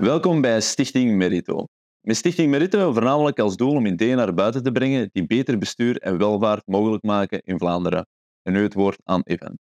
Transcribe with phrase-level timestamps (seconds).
[0.00, 1.64] Welkom bij Stichting Merito.
[2.00, 5.98] Met Stichting Merito voornamelijk als doel om ideeën naar buiten te brengen die beter bestuur
[6.00, 8.06] en welvaart mogelijk maken in Vlaanderen.
[8.42, 9.58] En nu het woord aan Evan.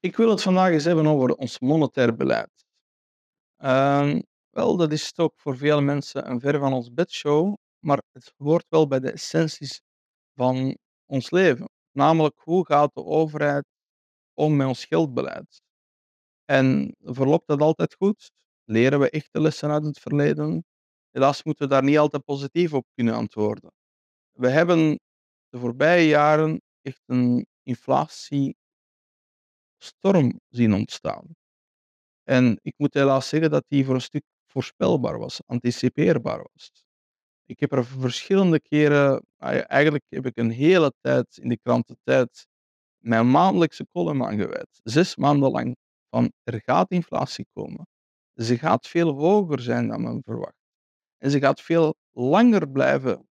[0.00, 2.64] Ik wil het vandaag eens hebben over ons monetair beleid.
[3.56, 4.20] Ehm,
[4.50, 8.66] wel, dat is toch voor veel mensen een ver van ons bedshow, maar het hoort
[8.68, 9.80] wel bij de essenties
[10.34, 11.68] van ons leven.
[11.92, 13.64] Namelijk, hoe gaat de overheid
[14.34, 15.60] om met ons geldbeleid?
[16.44, 18.30] En verloopt dat altijd goed?
[18.68, 20.64] Leren we echte lessen uit het verleden?
[21.10, 23.70] Helaas moeten we daar niet altijd positief op kunnen antwoorden.
[24.32, 24.98] We hebben
[25.48, 28.56] de voorbije jaren echt een inflatiestorm
[30.48, 31.24] zien ontstaan.
[32.22, 36.84] En ik moet helaas zeggen dat die voor een stuk voorspelbaar was, anticipeerbaar was.
[37.44, 39.26] Ik heb er verschillende keren,
[39.66, 42.46] eigenlijk heb ik een hele tijd in de krantentijd
[42.98, 44.80] mijn maandelijkse column aan gewijd.
[44.82, 45.76] Zes maanden lang
[46.08, 47.86] van er gaat inflatie komen.
[48.36, 50.66] Ze gaat veel hoger zijn dan men verwacht.
[51.18, 53.28] En ze gaat veel langer blijven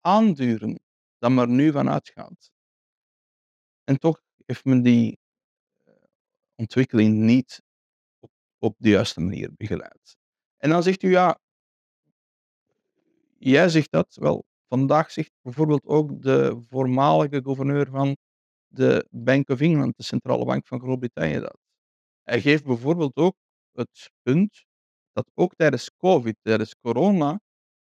[0.00, 0.80] aanduren
[1.18, 2.50] dan men er nu van uitgaat.
[3.84, 5.18] En toch heeft men die
[5.84, 5.94] eh,
[6.54, 7.62] ontwikkeling niet
[8.18, 10.16] op, op de juiste manier begeleid.
[10.56, 11.38] En dan zegt u ja,
[13.38, 14.44] jij zegt dat wel.
[14.68, 18.16] Vandaag zegt bijvoorbeeld ook de voormalige gouverneur van
[18.66, 21.58] de Bank of England, de centrale bank van Groot-Brittannië, dat.
[22.22, 23.36] Hij geeft bijvoorbeeld ook
[23.78, 24.64] het punt
[25.12, 27.40] dat ook tijdens COVID, tijdens corona,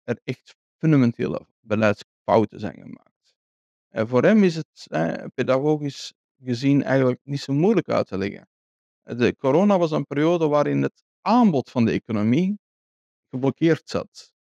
[0.02, 3.34] er echt fundamentele beleidsfouten zijn gemaakt.
[3.88, 8.48] En voor hem is het eh, pedagogisch gezien eigenlijk niet zo moeilijk uit te leggen.
[9.02, 12.58] De corona was een periode waarin het aanbod van de economie
[13.30, 14.32] geblokkeerd zat.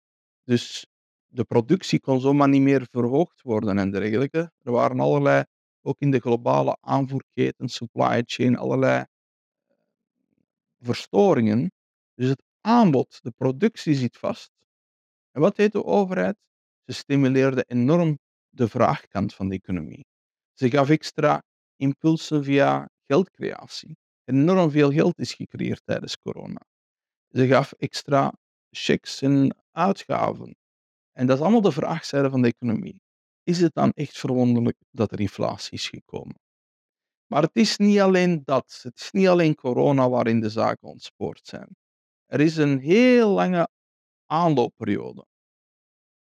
[0.43, 0.87] Dus
[1.27, 4.51] de productie kon zomaar niet meer verhoogd worden en dergelijke.
[4.57, 5.43] Er waren allerlei,
[5.81, 9.05] ook in de globale aanvoerketen, supply chain, allerlei
[10.80, 11.72] verstoringen.
[12.13, 14.51] Dus het aanbod, de productie zit vast.
[15.31, 16.38] En wat deed de overheid?
[16.85, 18.19] Ze stimuleerde enorm
[18.50, 20.06] de vraagkant van de economie.
[20.53, 21.44] Ze gaf extra
[21.75, 23.97] impulsen via geldcreatie.
[24.23, 26.62] Enorm veel geld is gecreëerd tijdens corona.
[27.29, 28.34] Ze gaf extra
[28.69, 30.56] checks en uitgaven.
[31.11, 33.01] En dat is allemaal de vraagzijde van de economie.
[33.44, 36.35] Is het dan echt verwonderlijk dat er inflatie is gekomen?
[37.29, 38.79] Maar het is niet alleen dat.
[38.84, 41.75] Het is niet alleen corona waarin de zaken ontspoord zijn.
[42.25, 43.69] Er is een heel lange
[44.25, 45.25] aanloopperiode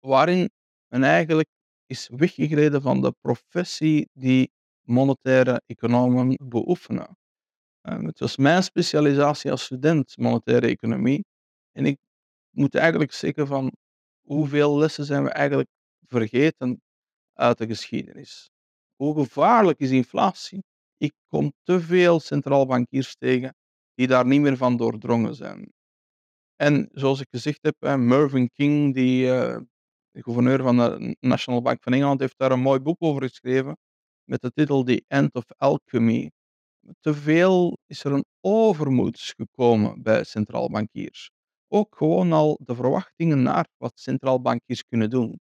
[0.01, 0.51] waarin
[0.87, 1.49] men eigenlijk
[1.87, 4.51] is weggegleden van de professie die
[4.83, 7.17] monetaire economen beoefenen.
[7.81, 11.25] Ehm, het was mijn specialisatie als student monetaire economie.
[11.73, 11.99] En ik
[12.51, 13.73] moet eigenlijk zeggen van
[14.21, 15.69] hoeveel lessen zijn we eigenlijk
[16.07, 16.83] vergeten
[17.33, 18.51] uit de geschiedenis.
[18.97, 20.63] Hoe gevaarlijk is inflatie?
[20.99, 23.55] Ik kom te veel centraal bankiers tegen
[23.95, 25.73] die daar niet meer van doordrongen zijn.
[26.57, 29.59] En zoals ik gezegd heb, Mervyn King, die uh,
[30.11, 33.77] de gouverneur van de National Bank van Engeland, heeft daar een mooi boek over geschreven
[34.25, 36.31] met de titel The End of Alchemy.
[37.01, 41.31] Te veel is er een overmoed gekomen bij centraal bankiers.
[41.69, 45.41] Ook gewoon al de verwachtingen naar wat centraal bankiers kunnen doen.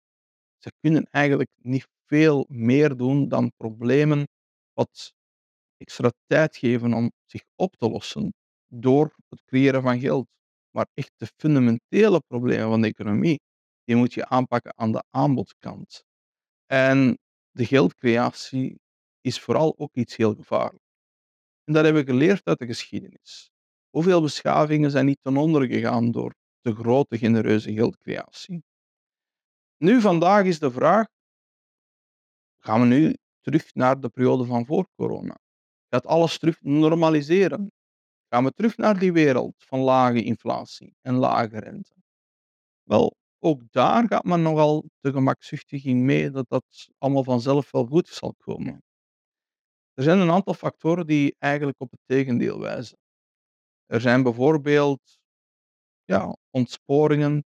[0.57, 4.27] Ze kunnen eigenlijk niet veel meer doen dan problemen
[4.73, 5.13] wat
[5.77, 8.33] extra tijd geven om zich op te lossen
[8.67, 10.27] door het creëren van geld.
[10.71, 13.39] Maar echt de fundamentele problemen van de economie,
[13.83, 16.03] die moet je aanpakken aan de aanbodkant.
[16.65, 17.17] En
[17.51, 18.79] de geldcreatie
[19.21, 20.83] is vooral ook iets heel gevaarlijk.
[21.63, 23.51] En dat hebben we geleerd uit de geschiedenis.
[23.89, 28.63] Hoeveel beschavingen zijn niet ten onder gegaan door de grote genereuze geldcreatie?
[29.77, 31.07] Nu, vandaag is de vraag:
[32.57, 35.37] gaan we nu terug naar de periode van voor corona?
[35.89, 37.71] Gaat alles terug normaliseren?
[38.29, 41.93] Gaan we terug naar die wereld van lage inflatie en lage rente?
[42.83, 47.85] Wel, ook daar gaat men nogal te gemakzuchtig in mee dat dat allemaal vanzelf wel
[47.85, 48.83] goed zal komen.
[49.93, 52.97] Er zijn een aantal factoren die eigenlijk op het tegendeel wijzen.
[53.85, 55.19] Er zijn bijvoorbeeld
[56.03, 57.45] ja, ontsporingen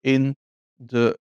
[0.00, 0.36] in
[0.74, 1.18] de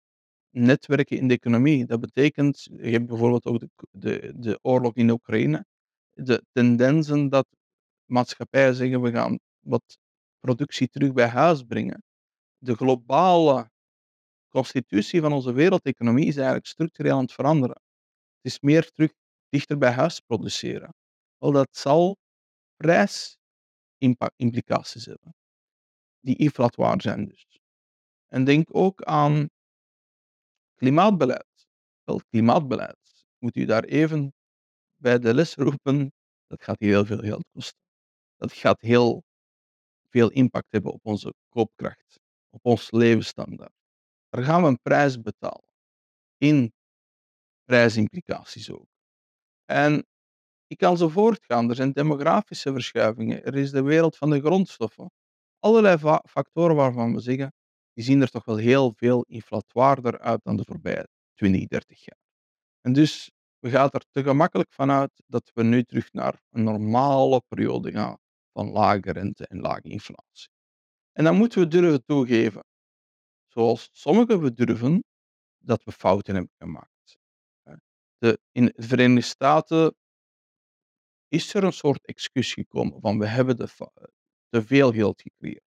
[0.49, 1.85] netwerken in de economie.
[1.85, 5.65] Dat betekent, je hebt bijvoorbeeld ook de, de, de oorlog in Oekraïne
[6.13, 7.47] de tendensen dat
[8.05, 9.97] maatschappijen zeggen we gaan wat
[10.39, 12.03] productie terug bij huis brengen.
[12.57, 13.69] De globale
[14.49, 17.81] constitutie van onze wereldeconomie is eigenlijk structureel aan het veranderen.
[18.41, 19.11] Het is meer terug
[19.49, 20.93] dichter bij huis produceren.
[21.37, 22.17] Wel, dat zal
[22.75, 25.35] prijsimplicaties hebben,
[26.19, 27.59] die inflatoir zijn dus.
[28.27, 29.49] En denk ook aan
[30.75, 31.67] klimaatbeleid.
[32.03, 34.33] Wel, klimaatbeleid moet u daar even
[35.01, 36.13] bij de les roepen,
[36.47, 37.81] dat gaat heel veel geld kosten.
[38.35, 39.23] Dat gaat heel
[40.09, 42.19] veel impact hebben op onze koopkracht,
[42.49, 43.73] op ons levensstandaard.
[44.29, 45.73] Daar gaan we een prijs betalen.
[46.37, 46.73] In
[47.63, 48.87] prijsimplicaties ook.
[49.65, 50.05] En
[50.67, 51.69] ik kan zo voortgaan.
[51.69, 53.43] Er zijn demografische verschuivingen.
[53.43, 55.11] Er is de wereld van de grondstoffen.
[55.59, 57.53] Allerlei factoren waarvan we zeggen,
[57.93, 62.19] die zien er toch wel heel veel inflatoirder uit dan de voorbije 20, 30 jaar.
[62.81, 67.41] En dus we gaan er te gemakkelijk vanuit dat we nu terug naar een normale
[67.47, 68.17] periode gaan
[68.53, 70.49] van lage rente en lage inflatie.
[71.11, 72.63] En dan moeten we durven toegeven,
[73.47, 75.03] zoals sommigen we durven,
[75.57, 77.17] dat we fouten hebben gemaakt.
[78.17, 79.95] De, in de Verenigde Staten
[81.27, 83.67] is er een soort excuus gekomen van we hebben de,
[84.49, 85.69] te veel geld gecreëerd.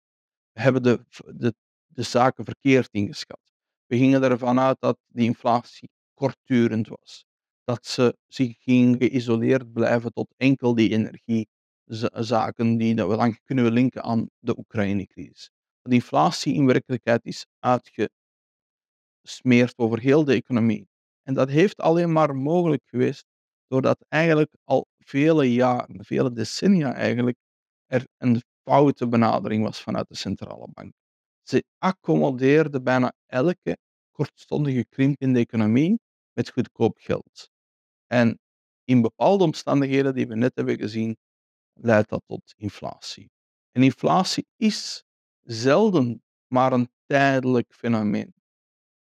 [0.51, 1.05] We hebben de,
[1.35, 1.53] de,
[1.87, 3.53] de zaken verkeerd ingeschat.
[3.85, 7.25] We gingen ervan uit dat die inflatie kortdurend was.
[7.63, 13.71] Dat ze zich ging geïsoleerd blijven tot enkel die energiezaken die dat we dan kunnen
[13.71, 15.49] linken aan de Oekraïne-crisis.
[15.81, 20.89] De inflatie in werkelijkheid is uitgesmeerd over heel de economie.
[21.23, 23.25] En dat heeft alleen maar mogelijk geweest
[23.67, 27.37] doordat eigenlijk al vele jaren, vele decennia eigenlijk,
[27.85, 30.93] er een foute benadering was vanuit de centrale bank.
[31.43, 33.77] Ze accommodeerden bijna elke
[34.11, 35.99] kortstondige krimp in de economie
[36.33, 37.50] met goedkoop geld.
[38.11, 38.39] En
[38.83, 41.17] in bepaalde omstandigheden die we net hebben gezien,
[41.73, 43.31] leidt dat tot inflatie.
[43.71, 45.03] En inflatie is
[45.41, 48.33] zelden maar een tijdelijk fenomeen.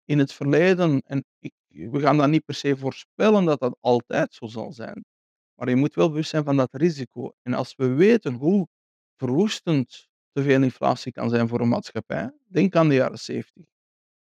[0.05, 4.33] In het verleden, en ik, we gaan dat niet per se voorspellen dat dat altijd
[4.33, 5.05] zo zal zijn,
[5.53, 7.31] maar je moet wel bewust zijn van dat risico.
[7.41, 8.67] En als we weten hoe
[9.15, 13.65] verwoestend te veel inflatie kan zijn voor een maatschappij, denk aan de jaren 70,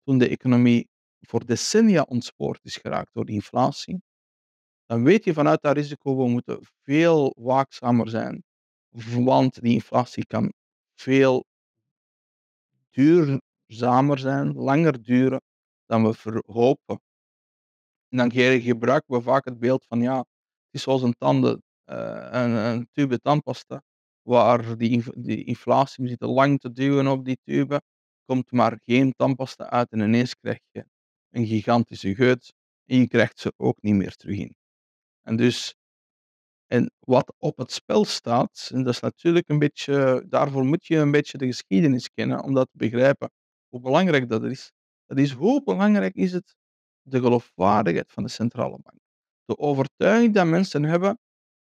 [0.03, 0.89] toen de economie
[1.19, 4.01] voor decennia ontspoord is geraakt door inflatie,
[4.89, 8.44] dan weet je vanuit dat risico, we moeten veel waakzamer zijn,
[9.24, 10.53] want die inflatie kan
[10.95, 11.45] veel
[12.89, 15.41] duurzamer zijn, langer duren
[15.86, 17.01] dan we verhopen.
[18.09, 18.31] En dan
[18.62, 20.27] gebruiken we vaak het beeld van ja, het
[20.71, 23.81] is zoals een tanden, uh, een, een, tube tandpasta,
[24.21, 27.81] waar die, die inflatie, zitten lang te duwen op die tube,
[28.25, 30.86] komt maar geen tandpasta uit en ineens krijg je
[31.30, 32.53] een gigantische geut
[32.86, 34.58] en je krijgt ze ook niet meer terug in.
[35.29, 35.75] En dus,
[36.67, 40.97] en wat op het spel staat, en dat is natuurlijk een beetje, daarvoor moet je
[40.97, 43.31] een beetje de geschiedenis kennen om dat te begrijpen,
[43.67, 44.71] hoe belangrijk dat is.
[45.05, 46.55] Dat is hoe belangrijk is het
[47.01, 48.99] de geloofwaardigheid van de centrale bank.
[49.45, 51.19] De overtuiging dat mensen hebben,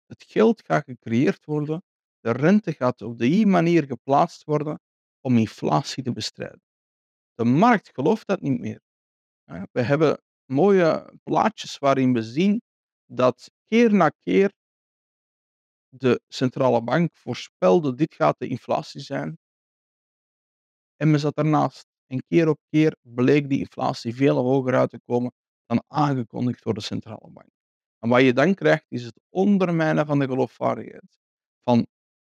[0.06, 1.82] het geld gaat gecreëerd worden,
[2.20, 4.80] de rente gaat op die manier geplaatst worden
[5.20, 6.62] om inflatie te bestrijden.
[7.34, 8.80] De markt gelooft dat niet meer.
[9.72, 12.60] We hebben mooie plaatjes waarin we zien
[13.06, 14.52] dat keer na keer
[15.88, 19.38] de centrale bank voorspelde dit gaat de inflatie zijn.
[20.96, 21.86] En men zat daarnaast.
[22.06, 25.32] En keer op keer bleek die inflatie veel hoger uit te komen
[25.66, 27.50] dan aangekondigd door de centrale bank.
[27.98, 31.18] En wat je dan krijgt is het ondermijnen van de geloofwaardigheid.
[31.62, 31.86] Van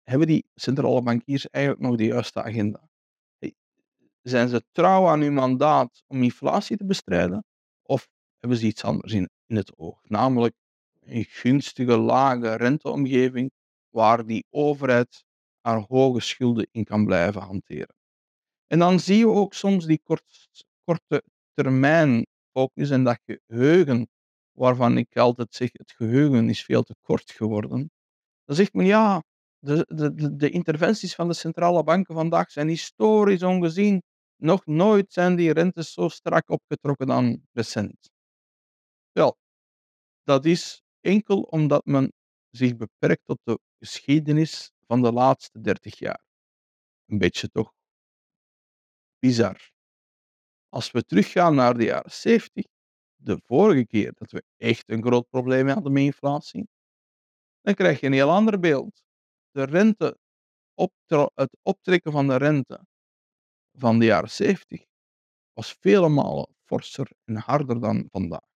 [0.04, 2.90] hebben die centrale bankiers eigenlijk nog de juiste agenda?
[4.22, 7.46] Zijn ze trouw aan hun mandaat om inflatie te bestrijden?
[7.82, 8.08] Of
[8.40, 10.00] hebben ze iets anders in, in het oog?
[10.04, 10.56] Namelijk
[11.06, 13.52] een gunstige, lage renteomgeving
[13.90, 15.24] waar die overheid
[15.62, 17.96] haar hoge schulden in kan blijven hanteren.
[18.68, 20.50] En dan zie je ook soms die kort,
[20.84, 21.24] korte
[21.54, 24.08] termijn focus en dat geheugen,
[24.52, 27.92] waarvan ik altijd zeg, het geheugen is veel te kort geworden.
[28.46, 29.24] Dan zegt men ja,
[29.60, 34.04] de, de, de interventies van de centrale banken vandaag zijn historisch ongezien.
[34.36, 38.10] Nog nooit zijn die rentes zo strak opgetrokken dan recent.
[39.12, 39.38] Wel,
[40.24, 42.14] dat is enkel omdat men
[42.50, 46.24] zich beperkt tot de geschiedenis van de laatste 30 jaar.
[47.06, 47.74] Een beetje toch
[49.20, 49.72] bizar.
[50.70, 52.66] Als we teruggaan naar de jaren 70,
[53.16, 56.68] de vorige keer dat we echt een groot probleem hadden met inflatie,
[57.62, 59.04] dan krijg je een heel ander beeld.
[59.52, 60.18] De rente,
[61.34, 62.86] het optrekken van de rente
[63.72, 64.86] van de jaren 70
[65.54, 68.48] was vele malen forser en harder dan vandaag.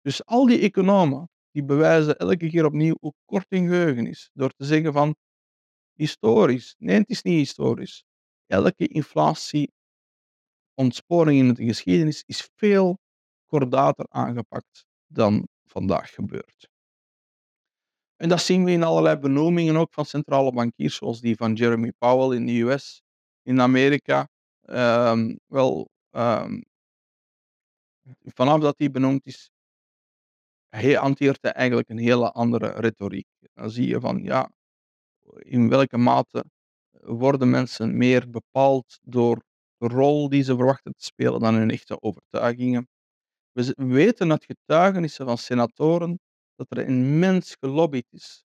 [0.00, 4.30] Dus al die economen die bewijzen elke keer opnieuw hoe kort hun geheugen is.
[4.32, 5.14] Door te zeggen van
[5.92, 6.74] historisch.
[6.78, 8.04] Nee, het is niet historisch.
[8.46, 9.72] Elke inflatie
[10.74, 12.98] ontsporing in de geschiedenis is veel
[13.46, 16.68] kordater aangepakt dan vandaag gebeurt.
[18.16, 21.92] En dat zien we in allerlei benoemingen ook van centrale bankiers, zoals die van Jeremy
[21.98, 23.02] Powell in de US,
[23.42, 24.28] in Amerika.
[24.64, 26.62] Um, wel, um,
[28.24, 29.50] vanaf dat hij benoemd is,
[30.70, 33.26] hij hanteert eigenlijk een hele andere retoriek.
[33.54, 34.50] Dan zie je van, ja,
[35.38, 36.44] in welke mate
[37.00, 39.42] worden mensen meer bepaald door
[39.76, 42.88] de rol die ze verwachten te spelen dan hun echte overtuigingen.
[43.52, 46.20] We weten uit getuigenissen van senatoren
[46.54, 48.44] dat er immens gelobbyd is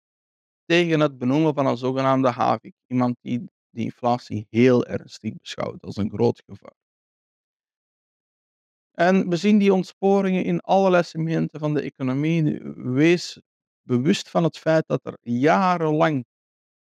[0.66, 2.76] tegen het benoemen van een zogenaamde havik.
[2.88, 3.40] Iemand die
[3.70, 6.85] de inflatie heel ernstig beschouwt als een groot gevaar.
[8.96, 12.60] En we zien die ontsporingen in allerlei segmenten van de economie.
[12.76, 13.42] Wees
[13.82, 16.26] bewust van het feit dat er jarenlang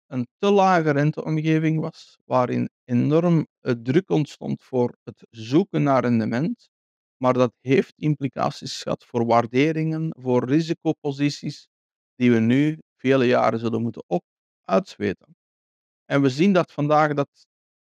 [0.08, 6.70] een te lage renteomgeving was, waarin enorm eh, druk ontstond voor het zoeken naar rendement.
[7.18, 11.68] Maar dat heeft implicaties gehad voor waarderingen, voor risicoposities,
[12.16, 14.24] die we nu vele jaren zullen moeten op.
[16.06, 17.30] En we zien dat vandaag dat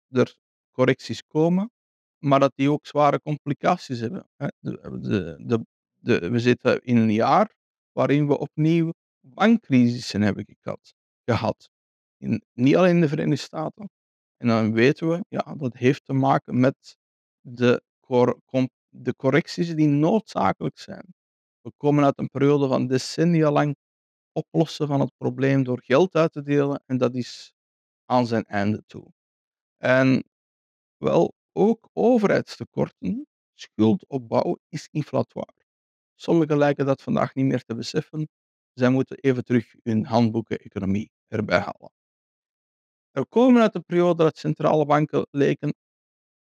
[0.09, 0.37] er
[0.73, 1.71] correcties komen,
[2.19, 4.29] maar dat die ook zware complicaties hebben.
[4.37, 4.47] hè.
[4.61, 7.55] De, de, de, we zitten in een jaar
[7.93, 10.95] waarin we opnieuw bankcrisissen hebben gehad.
[11.25, 11.71] gehad.
[12.17, 13.91] In, niet alleen in de Verenigde Staten.
[14.37, 16.97] En dan weten we, ja, dat heeft te maken met
[17.41, 18.41] de, cor-
[18.89, 21.15] de correcties die noodzakelijk zijn.
[21.61, 23.77] We komen uit een periode van decennia lang
[24.33, 27.53] oplossen van het probleem door geld uit te delen en dat is
[28.05, 29.13] aan zijn einde toe.
[29.77, 30.25] En
[30.97, 35.65] wel, ook overheidstekorten, schuldopbouw is inflatoire.
[36.15, 38.29] Sommigen lijken dat vandaag niet meer te beseffen.
[38.73, 41.93] Zij moeten even terug hun handboeken economie erbij halen.
[43.11, 45.75] We komen uit een periode dat centrale banken leken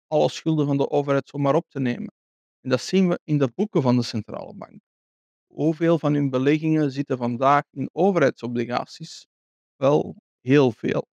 [0.07, 2.13] alle schulden van de overheid zomaar op te nemen.
[2.61, 4.81] En dat zien we in de boeken van de centrale bank.
[5.47, 9.27] Hoeveel van hun beleggingen zitten vandaag in overheidsobligaties?
[9.75, 11.07] Wel, heel veel.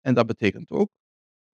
[0.00, 0.90] En dat betekent ook,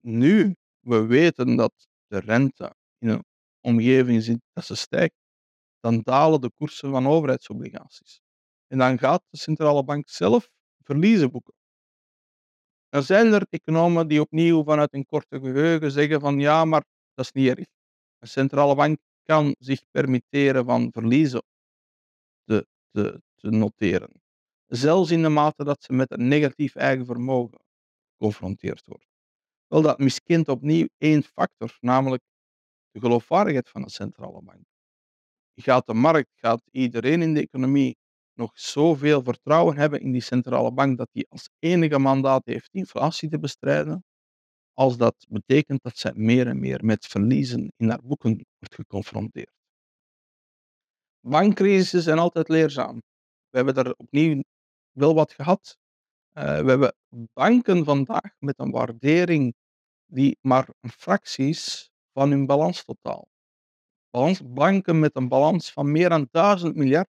[0.00, 3.24] nu we weten dat de rente in een
[3.60, 5.14] omgeving zit dat ze stijgt,
[5.80, 8.20] dan dalen de koersen van overheidsobligaties.
[8.66, 10.50] En dan gaat de centrale bank zelf
[10.82, 11.54] verliezen boeken.
[12.88, 17.24] Dan zijn er economen die opnieuw vanuit een korte geheugen zeggen van ja, maar dat
[17.24, 17.66] is niet erg.
[18.18, 21.42] Een centrale bank kan zich permitteren van verliezen
[22.44, 24.22] te, te noteren.
[24.66, 27.58] Zelfs in de mate dat ze met een negatief eigen vermogen
[28.12, 29.15] geconfronteerd wordt.
[29.66, 32.22] Wel, dat miskent opnieuw één factor, namelijk
[32.90, 34.64] de geloofwaardigheid van de centrale bank.
[35.54, 37.96] Gaat de markt, gaat iedereen in de economie
[38.32, 43.28] nog zoveel vertrouwen hebben in die centrale bank dat die als enige mandaat heeft inflatie
[43.28, 44.04] te bestrijden,
[44.72, 49.54] als dat betekent dat zij meer en meer met verliezen in haar boeken wordt geconfronteerd.
[51.20, 53.02] Bankcrisissen zijn altijd leerzaam.
[53.48, 54.42] We hebben er opnieuw
[54.92, 55.78] wel wat gehad.
[56.36, 56.94] Eh, we hebben
[57.32, 59.54] banken vandaag met een waardering
[60.06, 63.28] die maar een fractie is van hun balanstotaal.
[64.10, 67.08] Balans, banken met een balans van meer dan 1000 miljard,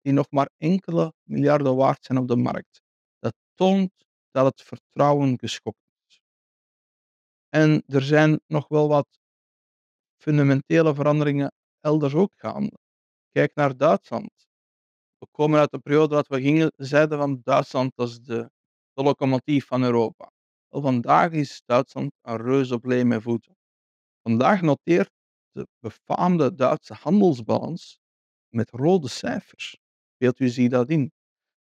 [0.00, 2.82] die nog maar enkele miljarden waard zijn op de markt.
[3.18, 3.92] Dat toont
[4.30, 6.20] dat het vertrouwen geschokt is.
[7.48, 9.08] En er zijn nog wel wat
[10.16, 12.78] fundamentele veranderingen elders ook gaande.
[13.30, 14.48] Kijk naar Duitsland.
[15.18, 18.50] We komen uit een periode dat we gingen, zeiden van Duitsland is de,
[19.00, 20.30] de locomotief van Europa.
[20.68, 23.56] Vandaag is Duitsland een reus op leme voeten.
[24.22, 25.10] Vandaag noteert
[25.50, 27.98] de befaamde Duitse handelsbalans
[28.48, 29.78] met rode cijfers.
[30.16, 31.12] Beeld u zich dat in?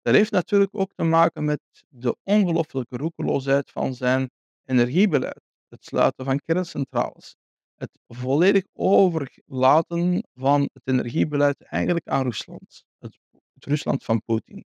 [0.01, 4.29] Dat heeft natuurlijk ook te maken met de ongelooflijke roekeloosheid van zijn
[4.63, 5.41] energiebeleid.
[5.67, 7.35] Het sluiten van kerncentrales.
[7.75, 12.83] Het volledig overlaten van het energiebeleid eigenlijk aan Rusland.
[12.97, 13.17] Het,
[13.53, 14.65] het Rusland van Poetin.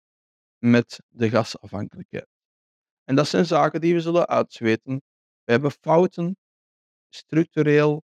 [0.59, 2.36] Met de gasafhankelijkheid.
[3.07, 5.03] En dat zijn zaken die we zullen uitzweten.
[5.45, 6.37] We hebben fouten,
[7.09, 8.03] structureel,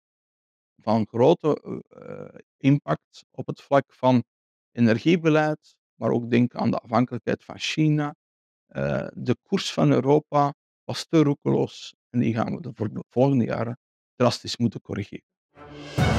[0.82, 4.24] van grote uh, impact op het vlak van
[4.72, 8.14] energiebeleid, maar ook denk aan de afhankelijkheid van China.
[8.68, 10.54] Uh, de koers van Europa
[10.84, 13.78] was te roekeloos en die gaan we de volgende jaren
[14.14, 16.09] drastisch moeten corrigeren.